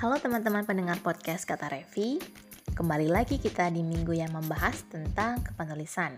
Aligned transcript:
Halo 0.00 0.16
teman-teman 0.16 0.64
pendengar 0.64 0.96
podcast 1.04 1.44
Kata 1.44 1.68
Revi 1.68 2.16
Kembali 2.72 3.12
lagi 3.12 3.36
kita 3.36 3.68
di 3.68 3.84
minggu 3.84 4.16
yang 4.16 4.32
membahas 4.32 4.80
tentang 4.88 5.44
kepenulisan 5.44 6.16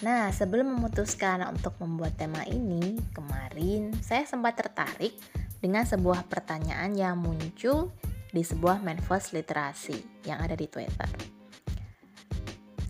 Nah 0.00 0.32
sebelum 0.32 0.72
memutuskan 0.72 1.44
untuk 1.52 1.76
membuat 1.84 2.16
tema 2.16 2.48
ini 2.48 2.96
Kemarin 3.12 3.92
saya 4.00 4.24
sempat 4.24 4.56
tertarik 4.56 5.12
dengan 5.60 5.84
sebuah 5.84 6.24
pertanyaan 6.32 6.96
yang 6.96 7.20
muncul 7.20 7.92
di 8.32 8.40
sebuah 8.40 8.80
manifest 8.80 9.36
literasi 9.36 10.24
yang 10.24 10.40
ada 10.40 10.56
di 10.56 10.64
Twitter 10.64 11.12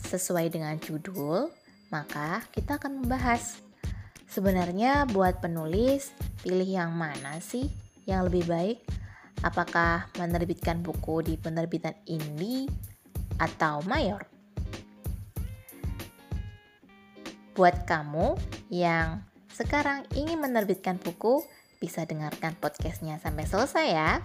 Sesuai 0.07 0.47
dengan 0.47 0.79
judul, 0.79 1.51
maka 1.91 2.47
kita 2.55 2.79
akan 2.79 3.03
membahas 3.03 3.59
Sebenarnya 4.31 5.11
buat 5.11 5.43
penulis, 5.43 6.15
pilih 6.47 6.71
yang 6.71 6.95
mana 6.95 7.43
sih 7.43 7.67
yang 8.07 8.31
lebih 8.31 8.47
baik? 8.47 9.06
Apakah 9.45 10.09
menerbitkan 10.17 10.81
buku 10.81 11.21
di 11.21 11.35
penerbitan 11.37 11.93
indie 12.09 12.71
atau 13.37 13.85
mayor? 13.85 14.25
Buat 17.57 17.89
kamu 17.89 18.37
yang 18.73 19.25
sekarang 19.53 20.05
ingin 20.13 20.41
menerbitkan 20.41 21.01
buku, 21.01 21.41
bisa 21.81 22.05
dengarkan 22.05 22.57
podcastnya 22.61 23.17
sampai 23.21 23.49
selesai 23.49 23.87
ya. 23.89 24.21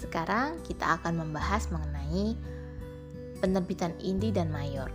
Sekarang 0.00 0.56
kita 0.64 0.96
akan 0.96 1.20
membahas 1.20 1.68
mengenai 1.68 2.32
penerbitan 3.44 3.92
indie 4.00 4.32
dan 4.32 4.48
mayor. 4.48 4.88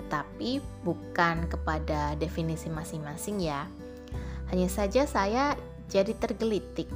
Tetapi 0.00 0.64
bukan 0.80 1.44
kepada 1.52 2.16
definisi 2.16 2.72
masing-masing 2.72 3.44
ya. 3.44 3.68
Hanya 4.48 4.72
saja 4.72 5.04
saya 5.04 5.52
jadi 5.92 6.16
tergelitik 6.16 6.88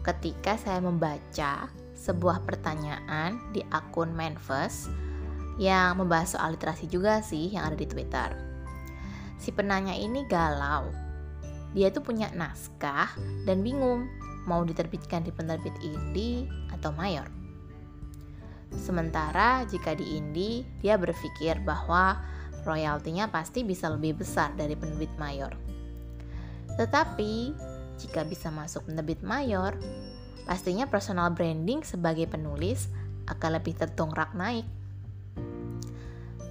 ketika 0.00 0.56
saya 0.56 0.80
membaca 0.80 1.68
sebuah 1.92 2.48
pertanyaan 2.48 3.36
di 3.52 3.60
akun 3.68 4.16
Manfest 4.16 4.88
yang 5.60 6.00
membahas 6.00 6.40
soal 6.40 6.56
literasi 6.56 6.88
juga 6.88 7.20
sih 7.20 7.52
yang 7.52 7.68
ada 7.68 7.76
di 7.76 7.84
Twitter. 7.84 8.32
Si 9.36 9.52
penanya 9.52 9.92
ini 9.92 10.24
galau. 10.24 10.88
Dia 11.76 11.92
tuh 11.92 12.00
punya 12.02 12.32
naskah 12.32 13.12
dan 13.44 13.60
bingung 13.60 14.08
mau 14.48 14.64
diterbitkan 14.64 15.24
di 15.24 15.32
penerbit 15.32 15.74
indie 15.82 16.48
atau 16.72 16.92
mayor. 16.94 17.28
Sementara 18.78 19.66
jika 19.66 19.98
di 19.98 20.16
indie, 20.16 20.62
dia 20.78 20.94
berpikir 20.94 21.58
bahwa 21.66 22.22
royaltinya 22.62 23.26
pasti 23.26 23.66
bisa 23.66 23.90
lebih 23.90 24.22
besar 24.22 24.54
dari 24.54 24.78
penerbit 24.78 25.10
mayor. 25.18 25.50
Tetapi, 26.78 27.52
jika 27.98 28.22
bisa 28.22 28.48
masuk 28.54 28.86
penerbit 28.86 29.20
mayor, 29.26 29.74
pastinya 30.46 30.86
personal 30.86 31.34
branding 31.34 31.82
sebagai 31.82 32.30
penulis 32.30 32.86
akan 33.26 33.58
lebih 33.58 33.74
tertongkrak 33.74 34.32
naik. 34.38 34.64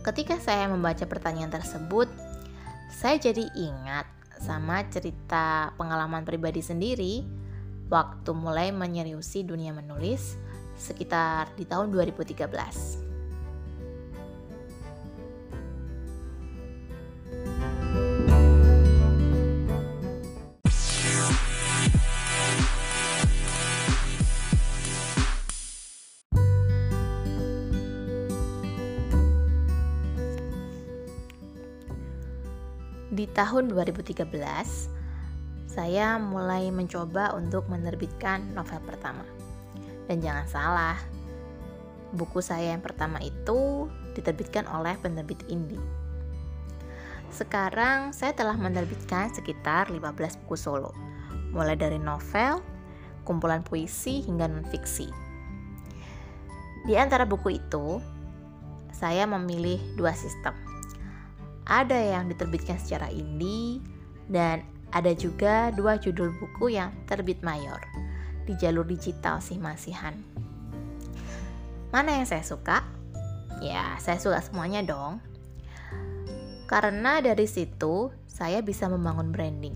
Ketika 0.03 0.39
saya 0.39 0.67
membaca 0.67 1.03
pertanyaan 1.07 1.51
tersebut, 1.51 2.07
saya 2.91 3.15
jadi 3.19 3.47
ingat 3.55 4.07
sama 4.39 4.87
cerita 4.87 5.75
pengalaman 5.75 6.23
pribadi 6.23 6.63
sendiri 6.63 7.38
waktu 7.89 8.31
mulai 8.37 8.69
menyeriusi 8.69 9.41
dunia 9.41 9.73
menulis 9.73 10.37
sekitar 10.77 11.49
di 11.57 11.65
tahun 11.65 11.89
2013. 11.91 13.09
Di 33.09 33.27
tahun 33.35 33.67
2013, 33.67 34.23
saya 35.79 36.19
mulai 36.19 36.75
mencoba 36.75 37.31
untuk 37.39 37.71
menerbitkan 37.71 38.51
novel 38.51 38.83
pertama. 38.83 39.23
Dan 40.11 40.19
jangan 40.19 40.43
salah, 40.43 40.99
buku 42.11 42.43
saya 42.43 42.75
yang 42.75 42.83
pertama 42.83 43.15
itu 43.23 43.87
diterbitkan 44.11 44.67
oleh 44.67 44.99
penerbit 44.99 45.39
indie. 45.47 45.79
Sekarang 47.31 48.11
saya 48.11 48.35
telah 48.35 48.59
menerbitkan 48.59 49.31
sekitar 49.31 49.87
15 49.87 50.43
buku 50.43 50.59
solo, 50.59 50.91
mulai 51.55 51.79
dari 51.79 51.95
novel, 51.95 52.59
kumpulan 53.23 53.63
puisi 53.63 54.19
hingga 54.27 54.51
non-fiksi. 54.51 55.07
Di 56.91 56.99
antara 56.99 57.23
buku 57.23 57.55
itu, 57.55 58.03
saya 58.91 59.23
memilih 59.23 59.79
dua 59.95 60.11
sistem. 60.11 60.51
Ada 61.63 62.19
yang 62.19 62.27
diterbitkan 62.27 62.75
secara 62.83 63.07
indie 63.15 63.79
dan 64.27 64.59
ada 64.89 65.13
juga 65.13 65.69
dua 65.73 66.01
judul 66.01 66.33
buku 66.37 66.73
yang 66.73 66.93
terbit 67.05 67.41
mayor 67.45 67.81
di 68.49 68.57
jalur 68.57 68.85
digital 68.85 69.37
sih 69.37 69.61
masihan. 69.61 70.17
Mana 71.93 72.21
yang 72.21 72.25
saya 72.25 72.41
suka? 72.41 72.85
Ya, 73.61 73.97
saya 74.01 74.17
suka 74.17 74.41
semuanya 74.41 74.81
dong. 74.85 75.21
Karena 76.69 77.17
dari 77.21 77.49
situ 77.49 78.13
saya 78.29 78.61
bisa 78.61 78.85
membangun 78.85 79.33
branding. 79.33 79.73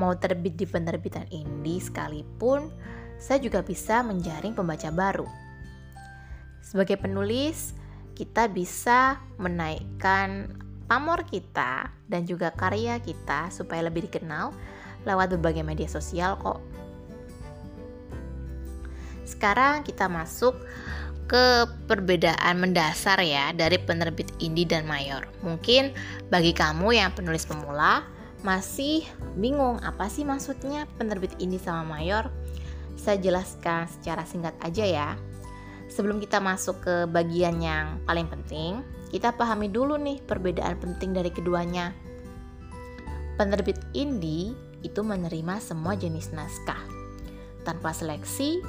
Mau 0.00 0.16
terbit 0.16 0.56
di 0.56 0.64
penerbitan 0.64 1.28
indie 1.28 1.80
sekalipun, 1.80 2.72
saya 3.20 3.38
juga 3.38 3.60
bisa 3.60 4.00
menjaring 4.00 4.56
pembaca 4.56 4.88
baru. 4.88 5.28
Sebagai 6.64 6.96
penulis, 6.96 7.76
kita 8.16 8.48
bisa 8.48 9.20
menaikkan 9.36 10.56
pamor 10.92 11.24
kita 11.24 11.88
dan 12.04 12.28
juga 12.28 12.52
karya 12.52 13.00
kita 13.00 13.48
supaya 13.48 13.88
lebih 13.88 14.12
dikenal 14.12 14.52
lewat 15.08 15.32
berbagai 15.40 15.64
media 15.64 15.88
sosial 15.88 16.36
kok. 16.36 16.60
Sekarang 19.24 19.80
kita 19.88 20.12
masuk 20.12 20.52
ke 21.24 21.64
perbedaan 21.88 22.60
mendasar 22.60 23.24
ya 23.24 23.56
dari 23.56 23.80
penerbit 23.80 24.36
indie 24.36 24.68
dan 24.68 24.84
mayor. 24.84 25.24
Mungkin 25.40 25.96
bagi 26.28 26.52
kamu 26.52 26.92
yang 26.92 27.16
penulis 27.16 27.48
pemula 27.48 28.04
masih 28.44 29.00
bingung 29.40 29.80
apa 29.80 30.12
sih 30.12 30.28
maksudnya 30.28 30.84
penerbit 31.00 31.32
indie 31.40 31.56
sama 31.56 31.88
mayor? 31.88 32.28
Saya 33.00 33.16
jelaskan 33.16 33.88
secara 33.88 34.28
singkat 34.28 34.52
aja 34.60 34.84
ya. 34.84 35.08
Sebelum 35.92 36.24
kita 36.24 36.40
masuk 36.40 36.80
ke 36.80 37.04
bagian 37.04 37.60
yang 37.60 38.00
paling 38.08 38.24
penting, 38.24 38.80
kita 39.12 39.36
pahami 39.36 39.68
dulu 39.68 40.00
nih 40.00 40.24
perbedaan 40.24 40.80
penting 40.80 41.12
dari 41.12 41.28
keduanya. 41.28 41.92
Penerbit 43.36 43.76
indie 43.92 44.56
itu 44.80 45.04
menerima 45.04 45.60
semua 45.60 45.92
jenis 45.92 46.32
naskah 46.32 46.80
tanpa 47.68 47.92
seleksi 47.92 48.64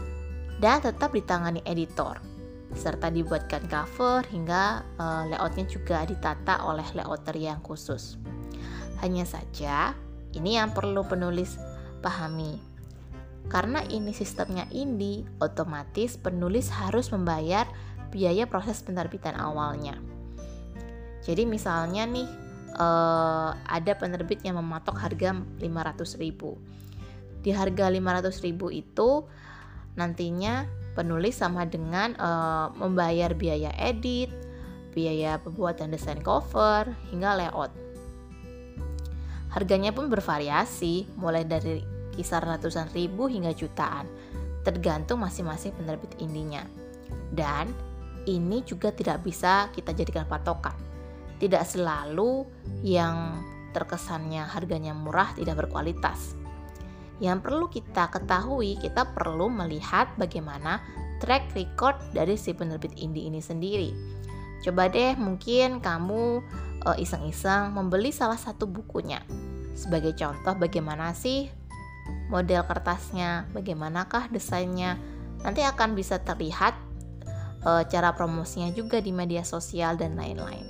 dan 0.59 0.83
tetap 0.83 1.15
ditangani 1.15 1.63
editor 1.63 2.19
serta 2.73 3.13
dibuatkan 3.13 3.69
cover 3.69 4.25
hingga 4.33 4.81
uh, 4.97 5.29
layoutnya 5.29 5.65
juga 5.69 6.03
ditata 6.09 6.65
oleh 6.65 6.85
layouter 6.97 7.37
yang 7.37 7.61
khusus. 7.61 8.17
Hanya 8.99 9.23
saja 9.29 9.93
ini 10.33 10.57
yang 10.57 10.73
perlu 10.73 11.05
penulis 11.05 11.55
pahami. 12.01 12.72
Karena 13.51 13.83
ini 13.85 14.15
sistemnya 14.15 14.65
indie, 14.71 15.27
otomatis 15.37 16.17
penulis 16.17 16.71
harus 16.71 17.11
membayar 17.11 17.67
biaya 18.13 18.45
proses 18.45 18.81
penerbitan 18.81 19.35
awalnya. 19.35 19.97
Jadi 21.23 21.47
misalnya 21.47 22.03
nih 22.03 22.27
uh, 22.77 23.55
ada 23.55 23.93
penerbit 23.95 24.43
yang 24.43 24.59
mematok 24.59 24.99
harga 24.99 25.33
500.000. 25.33 27.43
Di 27.43 27.51
harga 27.51 27.85
500.000 27.91 28.55
itu 28.71 29.09
nantinya 29.93 30.65
penulis 30.93 31.37
sama 31.37 31.65
dengan 31.65 32.13
uh, 32.17 32.69
membayar 32.77 33.33
biaya 33.33 33.73
edit, 33.77 34.29
biaya 34.93 35.41
pembuatan 35.41 35.89
desain 35.89 36.21
cover 36.21 36.93
hingga 37.09 37.37
layout. 37.37 37.73
Harganya 39.53 39.93
pun 39.93 40.09
bervariasi, 40.09 41.13
mulai 41.13 41.45
dari 41.45 41.92
kisar 42.13 42.45
ratusan 42.45 42.93
ribu 42.93 43.25
hingga 43.25 43.51
jutaan, 43.51 44.05
tergantung 44.61 45.25
masing-masing 45.25 45.73
penerbit 45.73 46.13
indinya. 46.21 46.63
Dan 47.33 47.73
ini 48.29 48.61
juga 48.63 48.93
tidak 48.93 49.25
bisa 49.25 49.67
kita 49.73 49.91
jadikan 49.91 50.29
patokan 50.29 50.93
tidak 51.43 51.67
selalu 51.67 52.47
yang 52.87 53.43
terkesannya 53.75 54.47
harganya 54.47 54.95
murah 54.95 55.35
tidak 55.35 55.67
berkualitas. 55.67 56.39
Yang 57.19 57.39
perlu 57.43 57.65
kita 57.67 58.07
ketahui, 58.07 58.79
kita 58.79 59.11
perlu 59.11 59.51
melihat 59.51 60.07
bagaimana 60.15 60.79
track 61.19 61.51
record 61.51 61.99
dari 62.15 62.39
si 62.39 62.55
penerbit 62.55 62.95
indie 62.95 63.27
ini 63.27 63.43
sendiri. 63.43 63.91
Coba 64.63 64.87
deh 64.87 65.19
mungkin 65.19 65.83
kamu 65.83 66.39
uh, 66.87 66.95
iseng-iseng 66.95 67.75
membeli 67.75 68.15
salah 68.15 68.39
satu 68.39 68.63
bukunya. 68.63 69.19
Sebagai 69.75 70.15
contoh 70.15 70.55
bagaimana 70.55 71.11
sih 71.11 71.51
model 72.31 72.65
kertasnya, 72.65 73.45
bagaimanakah 73.53 74.31
desainnya. 74.33 74.97
Nanti 75.43 75.61
akan 75.61 75.93
bisa 75.93 76.17
terlihat 76.23 76.73
uh, 77.67 77.83
cara 77.87 78.15
promosinya 78.15 78.71
juga 78.71 78.99
di 79.03 79.11
media 79.11 79.43
sosial 79.43 79.99
dan 79.99 80.15
lain-lain. 80.15 80.65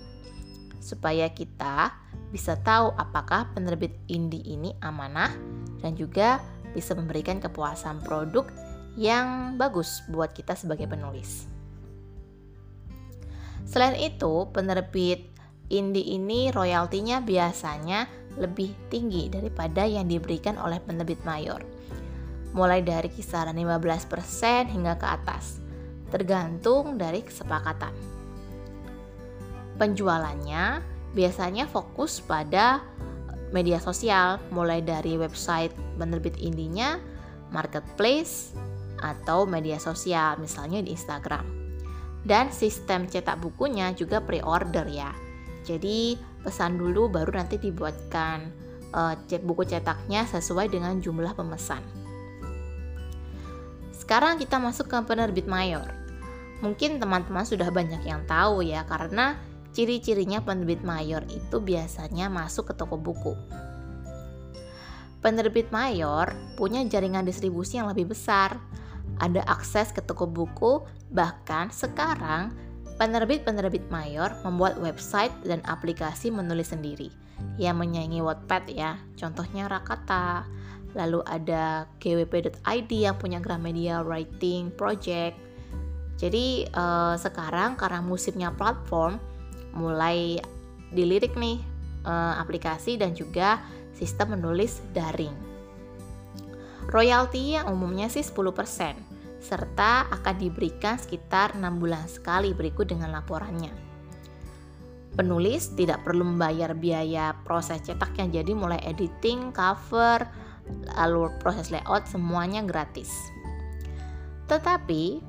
Supaya 0.84 1.30
kita 1.32 1.94
bisa 2.34 2.58
tahu 2.58 2.92
apakah 2.98 3.54
penerbit 3.54 3.94
indie 4.10 4.42
ini 4.44 4.74
amanah 4.82 5.30
dan 5.80 5.94
juga 5.94 6.42
bisa 6.74 6.98
memberikan 6.98 7.38
kepuasan 7.38 8.02
produk 8.02 8.50
yang 8.98 9.58
bagus 9.58 10.02
buat 10.10 10.34
kita 10.34 10.58
sebagai 10.58 10.90
penulis. 10.90 11.46
Selain 13.64 13.98
itu, 13.98 14.50
penerbit 14.54 15.34
indie 15.72 16.18
ini 16.18 16.54
royaltinya 16.54 17.22
biasanya 17.24 18.06
lebih 18.38 18.74
tinggi 18.90 19.30
daripada 19.30 19.86
yang 19.86 20.10
diberikan 20.10 20.58
oleh 20.58 20.82
penerbit 20.82 21.22
mayor. 21.28 21.62
Mulai 22.54 22.86
dari 22.86 23.10
kisaran 23.10 23.58
15% 23.58 24.70
hingga 24.70 24.94
ke 24.98 25.08
atas, 25.10 25.58
tergantung 26.14 27.02
dari 27.02 27.26
kesepakatan. 27.26 27.94
Penjualannya 29.78 30.86
biasanya 31.18 31.66
fokus 31.66 32.22
pada 32.22 32.82
media 33.54 33.78
sosial, 33.78 34.42
mulai 34.50 34.82
dari 34.82 35.18
website 35.18 35.74
penerbit 35.98 36.38
indinya, 36.42 36.98
marketplace, 37.54 38.54
atau 39.04 39.44
media 39.44 39.78
sosial, 39.78 40.40
misalnya 40.40 40.80
di 40.82 40.96
Instagram. 40.96 41.46
Dan 42.24 42.50
sistem 42.56 43.06
cetak 43.06 43.38
bukunya 43.44 43.92
juga 43.94 44.24
pre-order 44.24 44.88
ya. 44.88 45.12
Jadi 45.68 46.16
pesan 46.44 46.78
dulu 46.78 47.08
baru 47.08 47.40
nanti 47.40 47.58
dibuatkan 47.58 48.52
uh, 48.92 49.16
buku 49.42 49.64
cetaknya 49.66 50.28
sesuai 50.28 50.70
dengan 50.70 51.00
jumlah 51.00 51.34
pemesan. 51.34 51.82
Sekarang 53.96 54.36
kita 54.38 54.60
masuk 54.60 54.92
ke 54.92 54.98
penerbit 55.08 55.48
mayor. 55.48 55.88
Mungkin 56.60 57.00
teman-teman 57.00 57.48
sudah 57.48 57.72
banyak 57.72 58.04
yang 58.04 58.24
tahu 58.28 58.64
ya 58.64 58.84
karena 58.88 59.40
Ciri-cirinya 59.74 60.38
penerbit 60.46 60.86
mayor 60.86 61.26
itu 61.34 61.58
biasanya 61.58 62.30
masuk 62.30 62.70
ke 62.70 62.74
toko 62.78 62.94
buku. 62.94 63.34
Penerbit 65.18 65.74
mayor 65.74 66.30
punya 66.54 66.86
jaringan 66.86 67.26
distribusi 67.26 67.82
yang 67.82 67.90
lebih 67.90 68.14
besar, 68.14 68.62
ada 69.18 69.42
akses 69.50 69.90
ke 69.90 70.06
toko 70.06 70.30
buku, 70.30 70.86
bahkan 71.10 71.74
sekarang 71.74 72.54
penerbit-penerbit 72.98 73.90
mayor 73.90 74.34
membuat 74.46 74.78
website 74.78 75.34
dan 75.44 75.60
aplikasi 75.66 76.30
menulis 76.30 76.72
sendiri 76.72 77.10
yang 77.58 77.82
menyaingi 77.82 78.22
Wattpad 78.22 78.64
ya. 78.70 78.98
Contohnya 79.18 79.68
Rakata, 79.68 80.46
lalu 80.94 81.26
ada 81.26 81.90
gwp.id 81.98 82.92
yang 82.92 83.18
punya 83.18 83.42
Gramedia 83.42 84.06
Writing 84.06 84.74
Project. 84.74 85.36
Jadi 86.18 86.70
eh, 86.70 87.16
sekarang 87.18 87.76
karena 87.76 88.00
musimnya 88.00 88.54
platform, 88.54 89.18
mulai 89.74 90.38
dilirik 90.94 91.34
nih 91.34 91.58
uh, 92.06 92.38
aplikasi 92.38 92.96
dan 93.02 93.18
juga 93.18 93.60
sistem 93.98 94.38
menulis 94.38 94.80
daring. 94.94 95.34
Royalti 96.88 97.58
yang 97.58 97.72
umumnya 97.74 98.12
sih 98.12 98.22
10%, 98.22 99.13
serta 99.44 100.08
akan 100.08 100.36
diberikan 100.40 100.96
sekitar 100.96 101.60
6 101.60 101.62
bulan 101.78 102.08
sekali 102.08 102.56
berikut 102.56 102.88
dengan 102.88 103.12
laporannya. 103.12 103.76
Penulis 105.14 105.76
tidak 105.78 106.02
perlu 106.02 106.26
membayar 106.26 106.74
biaya 106.74 107.38
proses 107.46 107.86
cetaknya, 107.86 108.42
jadi 108.42 108.58
mulai 108.58 108.82
editing, 108.82 109.54
cover, 109.54 110.26
lalu 110.98 111.30
proses 111.38 111.70
layout 111.70 112.10
semuanya 112.10 112.66
gratis. 112.66 113.14
Tetapi 114.50 115.22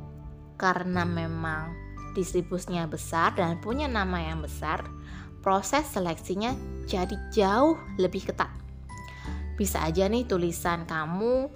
karena 0.57 1.05
memang 1.05 1.77
distribusinya 2.17 2.89
besar 2.89 3.35
dan 3.37 3.61
punya 3.61 3.85
nama 3.91 4.25
yang 4.25 4.41
besar, 4.41 4.87
proses 5.45 5.85
seleksinya 5.93 6.57
jadi 6.89 7.19
jauh 7.35 7.77
lebih 8.01 8.33
ketat. 8.33 8.49
Bisa 9.61 9.85
aja 9.85 10.09
nih 10.09 10.25
tulisan 10.25 10.89
kamu 10.89 11.53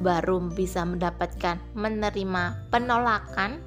baru 0.00 0.40
bisa 0.52 0.84
mendapatkan 0.84 1.56
menerima 1.72 2.68
penolakan 2.68 3.60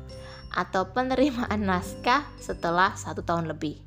atau 0.54 0.90
penerimaan 0.90 1.66
naskah 1.66 2.26
setelah 2.42 2.94
satu 2.98 3.22
tahun 3.22 3.50
lebih. 3.50 3.81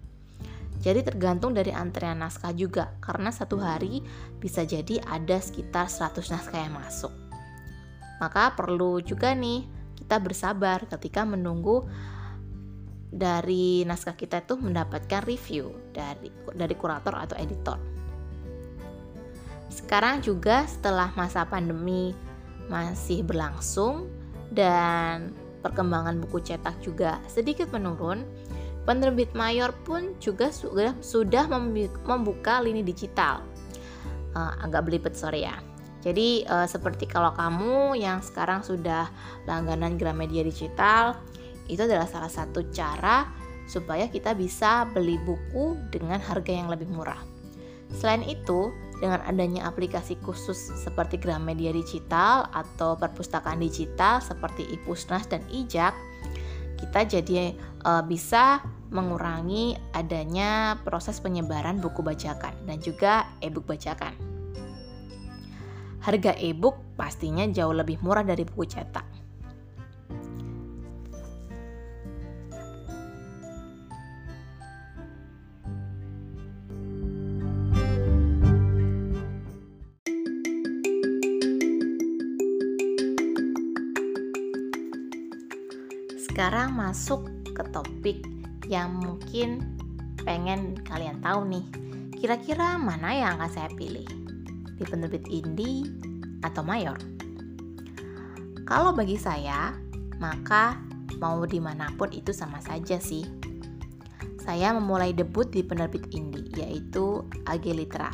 Jadi 0.82 1.06
tergantung 1.06 1.54
dari 1.54 1.70
antrean 1.70 2.18
naskah 2.18 2.50
juga, 2.50 2.90
karena 2.98 3.30
satu 3.30 3.54
hari 3.62 4.02
bisa 4.42 4.66
jadi 4.66 4.98
ada 5.06 5.38
sekitar 5.38 5.86
100 5.86 6.26
naskah 6.34 6.58
yang 6.58 6.74
masuk. 6.74 7.14
Maka 8.18 8.54
perlu 8.58 8.98
juga 8.98 9.30
nih 9.30 9.62
kita 9.94 10.18
bersabar 10.18 10.82
ketika 10.90 11.22
menunggu 11.22 11.86
dari 13.12 13.86
naskah 13.86 14.18
kita 14.18 14.42
itu 14.42 14.58
mendapatkan 14.58 15.22
review 15.22 15.70
dari 15.94 16.32
dari 16.50 16.74
kurator 16.74 17.14
atau 17.14 17.36
editor. 17.38 17.78
Sekarang 19.70 20.18
juga 20.18 20.66
setelah 20.66 21.14
masa 21.14 21.46
pandemi 21.46 22.10
masih 22.70 23.24
berlangsung 23.26 24.10
dan 24.52 25.32
perkembangan 25.62 26.18
buku 26.22 26.42
cetak 26.42 26.74
juga 26.82 27.22
sedikit 27.30 27.70
menurun, 27.70 28.26
penerbit 28.84 29.30
mayor 29.32 29.70
pun 29.86 30.12
juga 30.18 30.50
sudah 31.00 31.46
membuka 32.04 32.60
lini 32.60 32.82
digital. 32.82 33.42
Uh, 34.32 34.56
agak 34.64 34.88
belibet 34.88 35.12
sorry 35.12 35.44
ya. 35.44 35.60
Jadi 36.02 36.42
uh, 36.50 36.66
seperti 36.66 37.06
kalau 37.06 37.30
kamu 37.36 37.94
yang 37.94 38.18
sekarang 38.18 38.66
sudah 38.66 39.06
langganan 39.46 39.94
Gramedia 39.94 40.42
Digital, 40.42 41.14
itu 41.70 41.78
adalah 41.86 42.10
salah 42.10 42.32
satu 42.32 42.66
cara 42.74 43.30
supaya 43.70 44.10
kita 44.10 44.34
bisa 44.34 44.82
beli 44.90 45.14
buku 45.22 45.78
dengan 45.94 46.18
harga 46.18 46.50
yang 46.50 46.66
lebih 46.66 46.90
murah. 46.90 47.22
Selain 47.94 48.26
itu, 48.26 48.74
dengan 49.02 49.18
adanya 49.26 49.66
aplikasi 49.66 50.14
khusus 50.22 50.70
seperti 50.78 51.18
Gramedia 51.18 51.74
Digital 51.74 52.46
atau 52.54 52.94
perpustakaan 52.94 53.58
digital 53.58 54.22
seperti 54.22 54.62
iPusnas 54.78 55.26
dan 55.26 55.42
Ijak, 55.50 55.90
kita 56.78 57.02
jadi 57.10 57.58
e, 57.58 57.90
bisa 58.06 58.62
mengurangi 58.94 59.74
adanya 59.90 60.78
proses 60.86 61.18
penyebaran 61.18 61.82
buku 61.82 62.06
bacakan 62.06 62.54
dan 62.62 62.78
juga 62.78 63.26
e-book 63.42 63.66
bacakan. 63.66 64.14
Harga 66.06 66.38
e-book 66.38 66.78
pastinya 66.94 67.42
jauh 67.50 67.74
lebih 67.74 67.98
murah 68.06 68.22
dari 68.22 68.46
buku 68.46 68.70
cetak. 68.70 69.11
Sekarang 86.32 86.72
masuk 86.72 87.28
ke 87.52 87.60
topik 87.76 88.24
yang 88.64 88.96
mungkin 89.04 89.76
pengen 90.24 90.80
kalian 90.80 91.20
tahu 91.20 91.44
nih. 91.44 91.60
Kira-kira 92.16 92.80
mana 92.80 93.12
yang 93.12 93.36
akan 93.36 93.52
saya 93.52 93.68
pilih? 93.76 94.08
Di 94.80 94.84
penerbit 94.88 95.28
indie 95.28 95.84
atau 96.40 96.64
mayor? 96.64 96.96
Kalau 98.64 98.96
bagi 98.96 99.20
saya, 99.20 99.76
maka 100.24 100.80
mau 101.20 101.44
di 101.44 101.60
mana 101.60 101.92
pun 102.00 102.08
itu 102.08 102.32
sama 102.32 102.64
saja 102.64 102.96
sih. 102.96 103.28
Saya 104.40 104.72
memulai 104.72 105.12
debut 105.12 105.52
di 105.52 105.60
penerbit 105.60 106.16
indie, 106.16 106.48
yaitu 106.56 107.28
AG 107.44 107.68
Litra. 107.68 108.08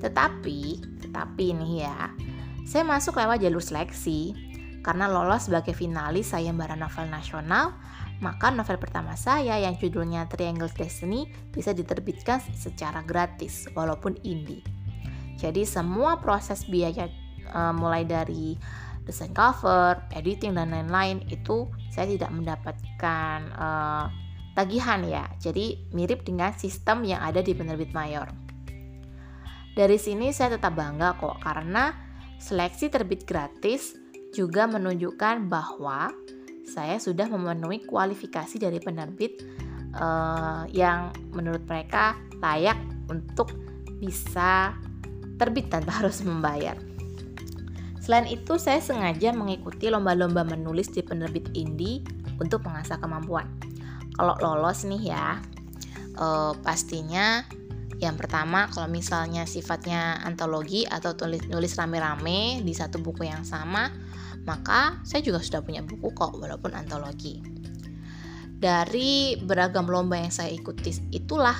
Tetapi, 0.00 0.80
tetapi 1.04 1.46
nih 1.60 1.84
ya, 1.84 2.08
saya 2.64 2.88
masuk 2.88 3.20
lewat 3.20 3.44
jalur 3.44 3.60
seleksi 3.60 4.47
karena 4.82 5.10
lolos 5.10 5.50
sebagai 5.50 5.74
finalis 5.74 6.30
sayembara 6.32 6.78
novel 6.78 7.10
nasional, 7.10 7.74
maka 8.18 8.50
novel 8.50 8.78
pertama 8.82 9.14
saya 9.14 9.58
yang 9.58 9.78
judulnya 9.78 10.26
Triangle 10.26 10.70
Destiny 10.70 11.30
bisa 11.54 11.70
diterbitkan 11.74 12.42
secara 12.54 13.02
gratis 13.02 13.70
walaupun 13.74 14.18
indie. 14.26 14.62
Jadi 15.38 15.62
semua 15.62 16.18
proses 16.18 16.66
biaya 16.66 17.06
uh, 17.54 17.70
mulai 17.70 18.02
dari 18.02 18.58
desain 19.06 19.30
cover, 19.30 20.02
editing 20.12 20.58
dan 20.58 20.74
lain-lain 20.74 21.22
itu 21.30 21.70
saya 21.88 22.10
tidak 22.10 22.28
mendapatkan 22.34 23.38
uh, 23.54 24.10
tagihan 24.58 25.00
ya. 25.06 25.30
Jadi 25.38 25.88
mirip 25.94 26.26
dengan 26.26 26.50
sistem 26.58 27.06
yang 27.06 27.22
ada 27.22 27.38
di 27.38 27.54
penerbit 27.54 27.94
mayor. 27.94 28.26
Dari 29.78 29.94
sini 29.94 30.34
saya 30.34 30.58
tetap 30.58 30.74
bangga 30.74 31.14
kok 31.14 31.38
karena 31.38 31.94
seleksi 32.42 32.90
terbit 32.90 33.22
gratis 33.22 33.94
juga 34.32 34.68
menunjukkan 34.68 35.48
bahwa 35.48 36.12
saya 36.68 37.00
sudah 37.00 37.26
memenuhi 37.26 37.82
kualifikasi 37.88 38.60
dari 38.60 38.76
penerbit 38.78 39.40
uh, 39.96 40.68
yang 40.68 41.10
menurut 41.32 41.64
mereka 41.64 42.14
layak 42.44 42.76
untuk 43.08 43.50
bisa 43.98 44.76
terbit 45.40 45.72
tanpa 45.72 45.96
harus 46.04 46.20
membayar. 46.20 46.76
Selain 48.04 48.24
itu, 48.24 48.56
saya 48.56 48.80
sengaja 48.80 49.36
mengikuti 49.36 49.92
lomba-lomba 49.92 50.40
menulis 50.40 50.88
di 50.88 51.04
penerbit 51.04 51.52
indie 51.52 52.00
untuk 52.40 52.64
mengasah 52.64 52.96
kemampuan. 52.96 53.44
Kalau 54.16 54.34
lolos 54.40 54.88
nih 54.88 55.12
ya, 55.12 55.36
uh, 56.16 56.56
pastinya 56.64 57.44
yang 57.98 58.14
pertama, 58.14 58.70
kalau 58.70 58.86
misalnya 58.86 59.42
sifatnya 59.42 60.22
antologi 60.22 60.86
atau 60.86 61.18
tulis 61.18 61.42
nulis 61.50 61.74
rame-rame 61.74 62.62
di 62.62 62.70
satu 62.70 63.02
buku 63.02 63.26
yang 63.26 63.42
sama, 63.42 63.90
maka 64.48 65.04
saya 65.04 65.20
juga 65.20 65.44
sudah 65.44 65.60
punya 65.60 65.84
buku 65.84 66.16
kok 66.16 66.40
walaupun 66.40 66.72
antologi. 66.72 67.44
Dari 68.58 69.36
beragam 69.36 69.84
lomba 69.86 70.16
yang 70.16 70.32
saya 70.32 70.48
ikuti 70.48 70.96
itulah 71.12 71.54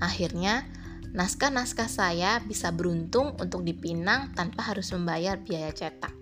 akhirnya 0.00 0.64
naskah-naskah 1.12 1.86
saya 1.86 2.40
bisa 2.40 2.72
beruntung 2.72 3.36
untuk 3.36 3.60
dipinang 3.60 4.32
tanpa 4.32 4.72
harus 4.72 4.88
membayar 4.96 5.36
biaya 5.36 5.70
cetak. 5.70 6.16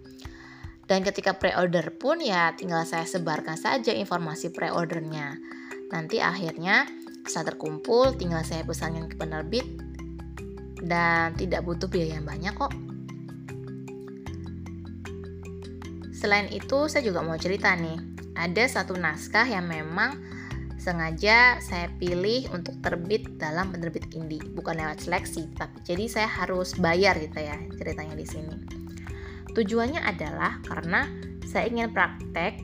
Dan 0.89 1.05
ketika 1.07 1.37
pre-order 1.39 1.95
pun 1.95 2.19
ya 2.19 2.51
tinggal 2.59 2.83
saya 2.83 3.07
sebarkan 3.07 3.55
saja 3.61 3.95
informasi 3.95 4.51
pre-ordernya. 4.51 5.39
Nanti 5.93 6.19
akhirnya 6.19 6.89
setelah 7.29 7.53
terkumpul, 7.53 8.17
tinggal 8.17 8.41
saya 8.41 8.65
pesankan 8.65 9.05
ke 9.13 9.21
penerbit 9.21 9.69
dan 10.81 11.37
tidak 11.37 11.61
butuh 11.65 11.93
biaya 11.93 12.17
yang 12.17 12.25
banyak 12.25 12.57
kok. 12.57 12.73
Selain 16.19 16.51
itu, 16.51 16.91
saya 16.91 17.07
juga 17.07 17.23
mau 17.23 17.39
cerita 17.39 17.71
nih. 17.79 17.95
Ada 18.35 18.83
satu 18.83 18.99
naskah 18.99 19.47
yang 19.47 19.71
memang 19.71 20.19
sengaja 20.79 21.63
saya 21.63 21.87
pilih 22.03 22.51
untuk 22.51 22.75
terbit 22.83 23.39
dalam 23.39 23.71
penerbit 23.71 24.11
indie, 24.19 24.43
bukan 24.55 24.79
lewat 24.83 25.07
seleksi, 25.07 25.47
tapi 25.55 25.79
jadi 25.87 26.11
saya 26.11 26.29
harus 26.31 26.75
bayar 26.75 27.19
gitu 27.23 27.39
ya 27.39 27.55
ceritanya 27.79 28.19
di 28.19 28.27
sini. 28.27 28.57
Tujuannya 29.55 30.03
adalah 30.03 30.59
karena 30.67 31.07
saya 31.47 31.71
ingin 31.71 31.91
praktek 31.91 32.63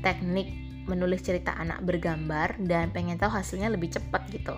teknik 0.00 0.48
menulis 0.88 1.22
cerita 1.22 1.54
anak 1.54 1.84
bergambar 1.86 2.56
dan 2.60 2.90
pengen 2.90 3.16
tahu 3.16 3.30
hasilnya 3.30 3.70
lebih 3.70 3.92
cepat 3.94 4.26
gitu. 4.32 4.56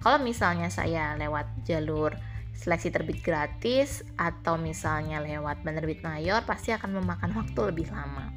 Kalau 0.00 0.22
misalnya 0.22 0.70
saya 0.70 1.18
lewat 1.18 1.66
jalur 1.66 2.14
seleksi 2.56 2.88
terbit 2.88 3.20
gratis 3.20 4.00
atau 4.16 4.56
misalnya 4.56 5.20
lewat 5.20 5.60
penerbit 5.60 6.00
mayor 6.00 6.42
pasti 6.48 6.72
akan 6.72 6.98
memakan 6.98 7.36
waktu 7.36 7.60
lebih 7.68 7.92
lama. 7.92 8.32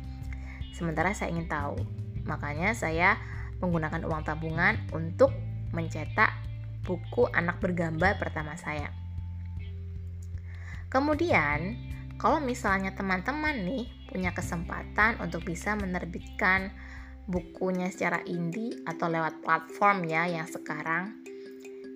Sementara 0.75 1.15
saya 1.15 1.31
ingin 1.31 1.47
tahu, 1.47 1.79
makanya 2.27 2.75
saya 2.75 3.15
menggunakan 3.63 4.03
uang 4.03 4.23
tabungan 4.27 4.75
untuk 4.91 5.31
mencetak 5.71 6.35
buku 6.83 7.27
anak 7.31 7.59
bergambar 7.63 8.19
pertama 8.19 8.55
saya. 8.59 8.91
Kemudian, 10.89 11.77
kalau 12.17 12.41
misalnya 12.43 12.91
teman-teman 12.97 13.55
nih 13.63 13.87
punya 14.09 14.33
kesempatan 14.33 15.21
untuk 15.21 15.45
bisa 15.45 15.77
menerbitkan 15.77 16.73
bukunya 17.29 17.93
secara 17.93 18.25
indie 18.25 18.81
atau 18.89 19.05
lewat 19.05 19.45
platform 19.45 20.09
ya 20.09 20.25
yang 20.25 20.49
sekarang 20.49 21.21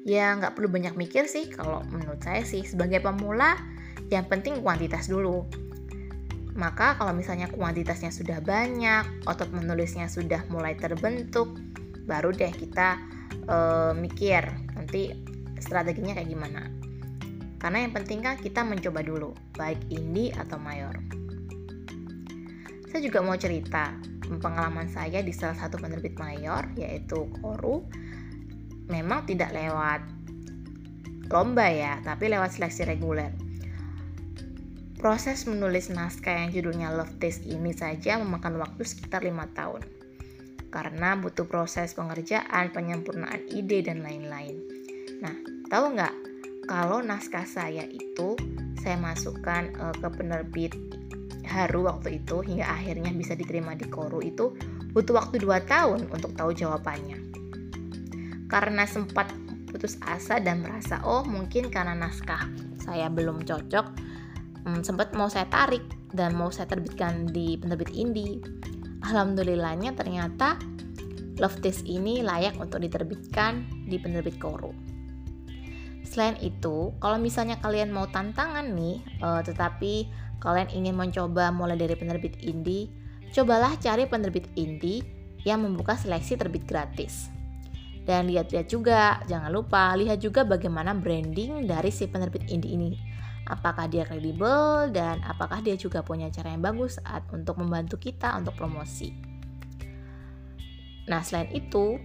ya 0.03 0.35
nggak 0.35 0.59
perlu 0.59 0.69
banyak 0.69 0.93
mikir 0.99 1.25
sih. 1.25 1.47
Kalau 1.49 1.81
menurut 1.89 2.19
saya 2.19 2.43
sih 2.43 2.67
sebagai 2.67 2.99
pemula 2.99 3.55
yang 4.11 4.27
penting 4.27 4.59
kuantitas 4.59 5.07
dulu. 5.07 5.47
Maka 6.53 7.01
kalau 7.01 7.17
misalnya 7.17 7.49
kuantitasnya 7.49 8.13
sudah 8.13 8.37
banyak 8.43 9.25
otot 9.25 9.49
menulisnya 9.49 10.05
sudah 10.05 10.45
mulai 10.53 10.77
terbentuk 10.77 11.57
baru 12.05 12.29
deh 12.29 12.53
kita 12.53 13.01
e, 13.49 13.57
mikir 13.97 14.45
nanti 14.77 15.17
strateginya 15.57 16.13
kayak 16.13 16.29
gimana. 16.29 16.69
Karena 17.57 17.87
yang 17.87 17.95
penting 17.95 18.19
kan 18.21 18.35
kita 18.37 18.61
mencoba 18.61 19.01
dulu 19.01 19.33
baik 19.57 19.81
indie 19.89 20.35
atau 20.35 20.59
mayor. 20.61 20.93
Saya 22.91 23.01
juga 23.01 23.25
mau 23.25 23.33
cerita 23.33 23.97
pengalaman 24.37 24.85
saya 24.91 25.25
di 25.25 25.33
salah 25.33 25.57
satu 25.57 25.81
penerbit 25.81 26.13
mayor 26.21 26.69
yaitu 26.77 27.25
Koru 27.41 27.81
memang 28.87 29.27
tidak 29.27 29.55
lewat 29.55 30.01
lomba 31.31 31.65
ya, 31.67 31.97
tapi 32.03 32.29
lewat 32.29 32.55
seleksi 32.55 32.85
reguler. 32.85 33.33
Proses 35.03 35.43
menulis 35.49 35.91
naskah 35.91 36.47
yang 36.47 36.49
judulnya 36.55 36.93
Love 36.95 37.19
Taste 37.19 37.43
ini 37.43 37.75
saja 37.75 38.15
memakan 38.21 38.55
waktu 38.55 38.87
sekitar 38.87 39.27
lima 39.27 39.51
tahun. 39.51 39.83
Karena 40.71 41.19
butuh 41.19 41.43
proses 41.43 41.91
pengerjaan, 41.91 42.71
penyempurnaan 42.71 43.51
ide, 43.51 43.83
dan 43.83 43.99
lain-lain. 43.99 44.63
Nah, 45.19 45.35
tahu 45.67 45.99
nggak 45.99 46.15
kalau 46.71 47.03
naskah 47.03 47.43
saya 47.43 47.83
itu 47.83 48.39
saya 48.79 48.95
masukkan 48.95 49.75
uh, 49.75 49.91
ke 49.91 50.07
penerbit 50.15 50.71
haru 51.43 51.85
waktu 51.85 52.23
itu 52.23 52.39
hingga 52.39 52.65
akhirnya 52.67 53.11
bisa 53.11 53.35
diterima 53.35 53.75
di 53.75 53.85
Koru 53.91 54.23
itu 54.23 54.55
butuh 54.95 55.19
waktu 55.19 55.43
2 55.43 55.67
tahun 55.67 55.99
untuk 56.13 56.31
tahu 56.39 56.55
jawabannya. 56.55 57.32
Karena 58.53 58.85
sempat 58.85 59.33
putus 59.73 59.97
asa 60.05 60.37
dan 60.37 60.61
merasa 60.61 61.01
oh 61.01 61.25
mungkin 61.25 61.73
karena 61.73 61.97
naskah 61.97 62.45
saya 62.77 63.09
belum 63.09 63.41
cocok 63.41 63.85
hmm, 64.69 64.85
sempat 64.85 65.17
mau 65.17 65.25
saya 65.25 65.49
tarik 65.49 65.81
dan 66.13 66.37
mau 66.37 66.53
saya 66.53 66.69
terbitkan 66.69 67.25
di 67.33 67.57
penerbit 67.57 67.89
indie. 67.89 68.37
Alhamdulillahnya 69.01 69.97
ternyata 69.97 70.61
Love 71.41 71.65
Taste 71.65 71.89
ini 71.89 72.21
layak 72.21 72.61
untuk 72.61 72.85
diterbitkan 72.85 73.65
di 73.89 73.97
penerbit 73.97 74.37
Koru. 74.37 74.69
Selain 76.05 76.37
itu, 76.45 76.93
kalau 77.01 77.17
misalnya 77.17 77.57
kalian 77.57 77.89
mau 77.89 78.05
tantangan 78.05 78.77
nih, 78.77 79.01
uh, 79.25 79.41
tetapi 79.41 80.05
kalian 80.37 80.69
ingin 80.69 80.93
mencoba 80.93 81.49
mulai 81.49 81.73
dari 81.73 81.97
penerbit 81.97 82.37
indie, 82.45 82.93
cobalah 83.33 83.73
cari 83.81 84.05
penerbit 84.05 84.45
indie 84.53 85.01
yang 85.41 85.65
membuka 85.65 85.97
seleksi 85.97 86.37
terbit 86.37 86.69
gratis. 86.69 87.33
Dan 88.03 88.27
lihat-lihat 88.27 88.67
juga, 88.67 89.23
jangan 89.31 89.47
lupa 89.47 89.95
lihat 89.95 90.19
juga 90.19 90.43
bagaimana 90.43 90.91
branding 90.91 91.63
dari 91.63 91.87
si 91.87 92.07
penerbit 92.07 92.51
indie 92.51 92.75
ini. 92.75 92.91
Apakah 93.47 93.87
dia 93.91 94.07
kredibel 94.07 94.91
dan 94.91 95.19
apakah 95.23 95.59
dia 95.59 95.75
juga 95.75 96.03
punya 96.03 96.31
cara 96.31 96.51
yang 96.51 96.63
bagus 96.63 96.99
saat 96.99 97.27
untuk 97.31 97.59
membantu 97.59 97.99
kita 97.99 98.35
untuk 98.35 98.55
promosi. 98.55 99.11
Nah, 101.07 101.19
selain 101.19 101.51
itu, 101.51 101.99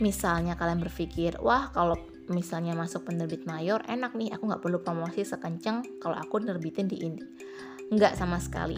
misalnya 0.00 0.56
kalian 0.56 0.80
berpikir, 0.80 1.36
wah 1.40 1.68
kalau 1.72 1.96
misalnya 2.28 2.76
masuk 2.76 3.08
penerbit 3.08 3.48
mayor 3.48 3.80
enak 3.88 4.12
nih 4.12 4.28
aku 4.36 4.52
nggak 4.52 4.60
perlu 4.60 4.84
promosi 4.84 5.24
sekenceng 5.24 5.80
kalau 5.96 6.12
aku 6.12 6.44
nerbitin 6.44 6.84
di 6.84 7.00
indie 7.00 7.24
Nggak 7.88 8.20
sama 8.20 8.36
sekali. 8.36 8.76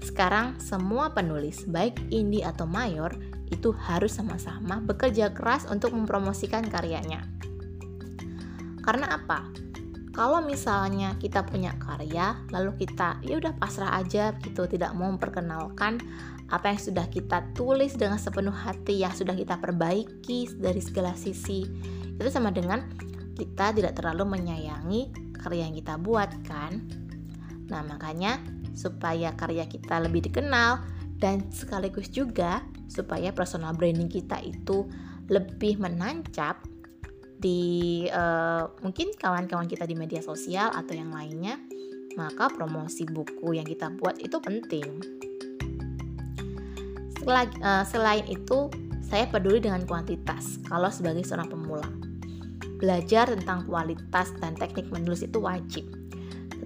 Sekarang 0.00 0.56
semua 0.56 1.12
penulis, 1.12 1.68
baik 1.68 2.08
indie 2.08 2.40
atau 2.40 2.64
mayor, 2.64 3.12
itu 3.50 3.70
harus 3.74 4.18
sama-sama 4.18 4.82
bekerja 4.82 5.30
keras 5.30 5.66
untuk 5.70 5.94
mempromosikan 5.94 6.66
karyanya. 6.66 7.22
Karena 8.82 9.18
apa? 9.18 9.46
Kalau 10.16 10.40
misalnya 10.40 11.12
kita 11.20 11.44
punya 11.44 11.76
karya, 11.76 12.40
lalu 12.48 12.72
kita 12.80 13.20
ya 13.20 13.36
udah 13.36 13.52
pasrah 13.60 14.00
aja 14.00 14.32
gitu, 14.40 14.64
tidak 14.64 14.96
mau 14.96 15.12
memperkenalkan 15.12 16.00
apa 16.48 16.72
yang 16.72 16.80
sudah 16.80 17.06
kita 17.12 17.52
tulis 17.52 17.98
dengan 17.98 18.16
sepenuh 18.16 18.54
hati 18.54 19.04
yang 19.04 19.12
sudah 19.12 19.36
kita 19.36 19.60
perbaiki 19.60 20.56
dari 20.56 20.80
segala 20.80 21.12
sisi. 21.12 21.68
Itu 22.16 22.32
sama 22.32 22.48
dengan 22.48 22.88
kita 23.36 23.76
tidak 23.76 24.00
terlalu 24.00 24.40
menyayangi 24.40 25.12
karya 25.36 25.68
yang 25.68 25.76
kita 25.76 26.00
buat 26.00 26.32
kan? 26.48 26.80
Nah, 27.68 27.84
makanya 27.84 28.40
supaya 28.72 29.36
karya 29.36 29.68
kita 29.68 30.00
lebih 30.00 30.32
dikenal 30.32 30.80
dan 31.16 31.48
sekaligus 31.48 32.12
juga 32.12 32.62
supaya 32.86 33.32
personal 33.32 33.72
branding 33.72 34.08
kita 34.08 34.40
itu 34.44 34.86
lebih 35.26 35.80
menancap 35.80 36.62
di 37.36 38.04
uh, 38.08 38.70
mungkin 38.80 39.12
kawan-kawan 39.16 39.68
kita 39.68 39.84
di 39.84 39.92
media 39.98 40.24
sosial 40.24 40.72
atau 40.72 40.96
yang 40.96 41.12
lainnya, 41.12 41.60
maka 42.16 42.48
promosi 42.48 43.04
buku 43.04 43.58
yang 43.58 43.66
kita 43.66 43.92
buat 43.96 44.16
itu 44.22 44.40
penting. 44.40 44.88
Selain, 47.20 47.50
uh, 47.60 47.84
selain 47.84 48.24
itu, 48.30 48.70
saya 49.04 49.26
peduli 49.28 49.60
dengan 49.60 49.82
kuantitas 49.84 50.62
kalau 50.64 50.88
sebagai 50.88 51.26
seorang 51.26 51.50
pemula. 51.50 51.90
Belajar 52.76 53.28
tentang 53.32 53.66
kualitas 53.68 54.32
dan 54.40 54.56
teknik 54.56 54.88
menulis 54.92 55.24
itu 55.24 55.40
wajib 55.42 55.84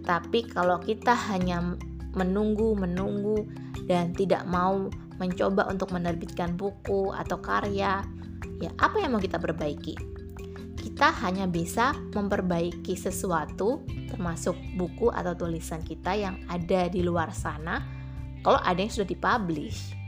tetapi 0.00 0.48
kalau 0.48 0.80
kita 0.80 1.12
hanya 1.28 1.76
menunggu, 2.16 2.72
menunggu 2.72 3.44
dan 3.90 4.14
tidak 4.14 4.46
mau 4.46 4.86
mencoba 5.18 5.66
untuk 5.66 5.90
menerbitkan 5.90 6.54
buku 6.54 7.10
atau 7.10 7.42
karya, 7.42 8.06
ya 8.62 8.70
apa 8.78 9.02
yang 9.02 9.18
mau 9.18 9.18
kita 9.18 9.42
perbaiki? 9.42 9.98
Kita 10.78 11.10
hanya 11.26 11.50
bisa 11.50 11.90
memperbaiki 12.14 12.94
sesuatu 12.94 13.82
termasuk 14.06 14.54
buku 14.78 15.10
atau 15.10 15.34
tulisan 15.34 15.82
kita 15.82 16.14
yang 16.14 16.38
ada 16.46 16.86
di 16.86 17.02
luar 17.02 17.34
sana 17.34 17.82
kalau 18.46 18.62
ada 18.62 18.78
yang 18.78 18.94
sudah 18.94 19.10
dipublish. 19.10 19.98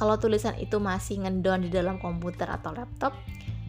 Kalau 0.00 0.16
tulisan 0.16 0.56
itu 0.56 0.80
masih 0.80 1.20
ngendon 1.20 1.68
di 1.68 1.70
dalam 1.70 2.00
komputer 2.00 2.48
atau 2.48 2.72
laptop, 2.72 3.12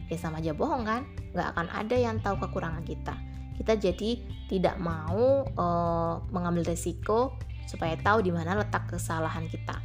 ya 0.08 0.16
sama 0.16 0.40
aja 0.40 0.56
bohong 0.56 0.88
kan? 0.88 1.04
Nggak 1.36 1.48
akan 1.52 1.68
ada 1.76 1.96
yang 2.00 2.24
tahu 2.24 2.40
kekurangan 2.40 2.88
kita. 2.88 3.20
Kita 3.60 3.76
jadi 3.76 4.12
tidak 4.48 4.80
mau 4.80 5.44
uh, 5.44 6.24
mengambil 6.32 6.72
resiko 6.72 7.36
supaya 7.72 7.96
tahu 7.96 8.28
di 8.28 8.36
mana 8.36 8.60
letak 8.60 8.92
kesalahan 8.92 9.48
kita. 9.48 9.80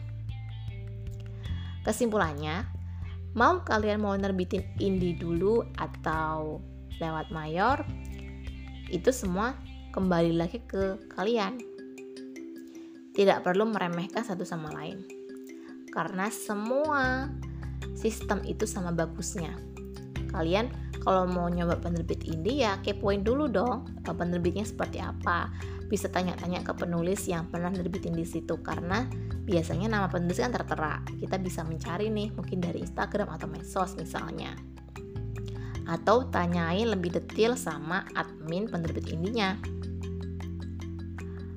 Kesimpulannya, 1.87 2.67
mau 3.39 3.63
kalian 3.63 4.03
mau 4.03 4.19
nerbitin 4.19 4.67
indie 4.83 5.15
dulu 5.15 5.63
atau 5.79 6.59
lewat 6.99 7.31
mayor, 7.31 7.87
itu 8.91 9.15
semua 9.15 9.55
kembali 9.95 10.35
lagi 10.35 10.59
ke 10.67 10.99
kalian. 11.15 11.63
Tidak 13.15 13.47
perlu 13.47 13.71
meremehkan 13.71 14.27
satu 14.27 14.43
sama 14.43 14.75
lain. 14.75 15.07
Karena 15.95 16.27
semua 16.27 17.31
sistem 17.95 18.43
itu 18.45 18.67
sama 18.67 18.91
bagusnya. 18.91 19.57
Kalian 20.29 20.69
kalau 21.01 21.25
mau 21.25 21.47
nyoba 21.47 21.79
penerbit 21.79 22.27
indie 22.27 22.67
ya 22.67 22.83
kepoin 22.83 23.23
dulu 23.23 23.47
dong 23.47 23.89
penerbitnya 24.03 24.67
seperti 24.67 24.99
apa. 24.99 25.49
Bisa 25.87 26.11
tanya-tanya 26.11 26.67
ke 26.67 26.73
penulis 26.75 27.31
yang 27.31 27.47
pernah 27.47 27.71
nerbitin 27.71 28.15
di 28.15 28.27
situ 28.27 28.59
karena 28.59 29.07
biasanya 29.47 29.87
nama 29.87 30.07
penulis 30.11 30.43
kan 30.43 30.51
tertera. 30.51 31.03
Kita 31.07 31.39
bisa 31.39 31.63
mencari 31.63 32.11
nih 32.11 32.35
mungkin 32.35 32.59
dari 32.59 32.83
Instagram 32.83 33.31
atau 33.31 33.47
medsos 33.47 33.95
misalnya. 33.95 34.55
Atau 35.87 36.27
tanyain 36.35 36.91
lebih 36.91 37.15
detail 37.15 37.55
sama 37.55 38.03
admin 38.19 38.67
penerbit 38.67 39.07
indinya. 39.07 39.55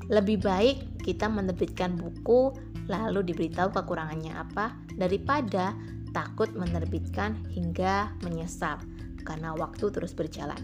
Lebih 0.10 0.38
baik 0.42 0.78
kita 1.02 1.26
menerbitkan 1.26 1.98
buku 1.98 2.54
lalu 2.90 3.22
diberitahu 3.34 3.70
kekurangannya 3.74 4.34
apa 4.34 4.74
daripada 4.98 5.78
takut 6.10 6.50
menerbitkan 6.58 7.38
hingga 7.54 8.14
menyesal 8.26 8.82
karena 9.22 9.54
waktu 9.54 9.94
terus 9.94 10.18
berjalan. 10.18 10.58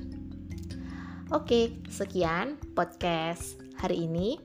Oke, 1.34 1.82
sekian 1.90 2.58
podcast 2.76 3.56
hari 3.80 4.04
ini. 4.04 4.36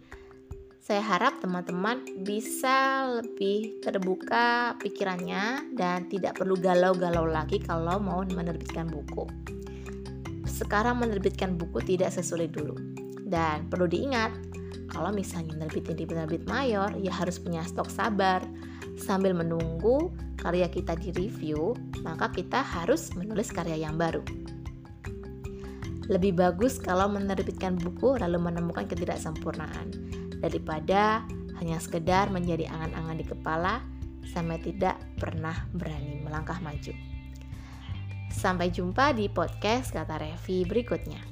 Saya 0.79 1.03
harap 1.03 1.43
teman-teman 1.43 2.23
bisa 2.23 3.07
lebih 3.21 3.83
terbuka 3.83 4.75
pikirannya 4.79 5.75
dan 5.75 6.07
tidak 6.07 6.39
perlu 6.39 6.55
galau-galau 6.55 7.27
lagi 7.27 7.59
kalau 7.59 7.99
mau 7.99 8.23
menerbitkan 8.23 8.87
buku. 8.87 9.27
Sekarang 10.47 11.03
menerbitkan 11.03 11.59
buku 11.59 11.83
tidak 11.85 12.15
sesulit 12.15 12.55
dulu. 12.55 12.75
Dan 13.27 13.71
perlu 13.71 13.87
diingat, 13.87 14.35
kalau 14.91 15.15
misalnya 15.15 15.55
menerbitin 15.55 15.95
di 15.95 16.07
penerbit 16.07 16.43
mayor, 16.51 16.91
ya 16.99 17.15
harus 17.15 17.39
punya 17.39 17.63
stok 17.63 17.87
sabar. 17.87 18.43
Sambil 18.99 19.31
menunggu 19.35 20.11
karya 20.43 20.67
kita 20.67 20.99
di-review, 20.99 21.79
maka 22.03 22.31
kita 22.35 22.63
harus 22.63 23.15
menulis 23.15 23.55
karya 23.55 23.87
yang 23.87 23.95
baru. 23.95 24.23
Lebih 26.09 26.39
bagus 26.39 26.81
kalau 26.81 27.11
menerbitkan 27.13 27.77
buku 27.77 28.17
lalu 28.17 28.41
menemukan 28.41 28.89
ketidaksempurnaan 28.89 29.93
daripada 30.41 31.21
hanya 31.61 31.77
sekedar 31.77 32.33
menjadi 32.33 32.73
angan-angan 32.73 33.17
di 33.21 33.27
kepala 33.29 33.85
sampai 34.33 34.57
tidak 34.65 34.97
pernah 35.21 35.69
berani 35.77 36.25
melangkah 36.25 36.57
maju. 36.65 36.95
Sampai 38.31 38.73
jumpa 38.73 39.13
di 39.13 39.29
podcast 39.29 39.93
kata 39.93 40.17
Revi 40.17 40.65
berikutnya. 40.65 41.30